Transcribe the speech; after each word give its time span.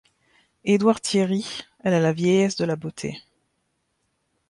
Édouard 0.65 0.99
Thierry; 0.99 1.61
elle 1.83 1.93
a 1.93 1.99
la 1.99 2.11
vieillesse 2.11 2.55
de 2.55 2.65
la 2.65 2.75
beauté. 2.75 3.21